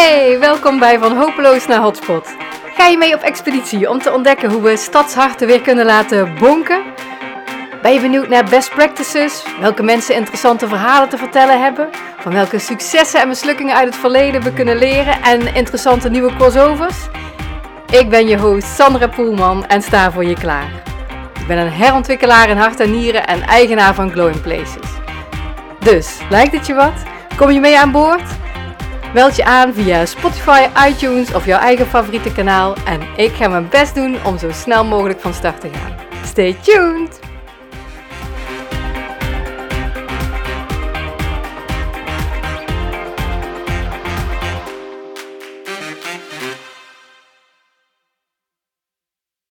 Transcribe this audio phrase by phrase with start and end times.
[0.00, 2.28] Hey, welkom bij Van Hopeloos naar Hotspot.
[2.74, 6.82] Ga je mee op expeditie om te ontdekken hoe we stadsharten weer kunnen laten bonken?
[7.82, 9.44] Ben je benieuwd naar best practices?
[9.60, 11.88] Welke mensen interessante verhalen te vertellen hebben?
[12.18, 16.96] Van welke successen en mislukkingen uit het verleden we kunnen leren en interessante nieuwe crossovers?
[17.90, 20.82] Ik ben je host Sandra Poelman en sta voor je klaar.
[21.40, 24.90] Ik ben een herontwikkelaar in hart en nieren en eigenaar van Glowing Places.
[25.78, 27.02] Dus, lijkt het je wat?
[27.36, 28.39] Kom je mee aan boord?
[29.14, 33.68] Meld je aan via Spotify, iTunes of jouw eigen favoriete kanaal en ik ga mijn
[33.68, 35.96] best doen om zo snel mogelijk van start te gaan.
[36.24, 37.29] Stay tuned!